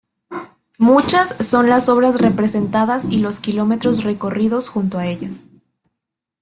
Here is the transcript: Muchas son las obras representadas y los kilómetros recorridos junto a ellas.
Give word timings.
Muchas 0.79 1.35
son 1.47 1.69
las 1.69 1.87
obras 1.87 2.19
representadas 2.19 3.07
y 3.07 3.19
los 3.19 3.39
kilómetros 3.39 4.03
recorridos 4.03 4.67
junto 4.67 4.97
a 4.97 5.05
ellas. 5.05 5.47